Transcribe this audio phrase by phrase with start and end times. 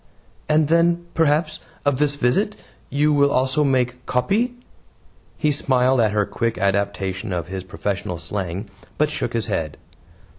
[0.49, 2.55] "And then, perhaps, of this visit
[2.89, 4.55] you will also make 'copy'?"
[5.37, 9.77] He smiled at her quick adaptation of his professional slang, but shook his head.